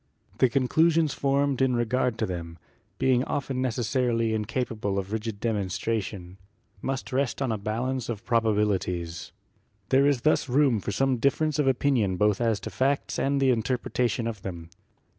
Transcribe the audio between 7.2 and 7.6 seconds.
on a 49